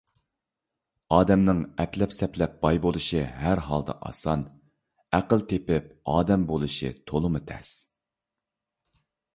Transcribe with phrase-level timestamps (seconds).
[1.17, 4.47] ئادەمنىڭ ئەپلەپ- سەپلەپ باي بولۇشى ھەر ھالدا ئاسان؛
[5.19, 7.77] ئەقىل تېپىپ ئادەم بولۇشى تولىمۇ تەس.